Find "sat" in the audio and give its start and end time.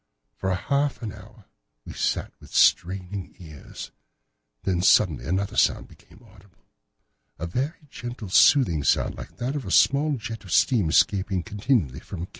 1.91-2.33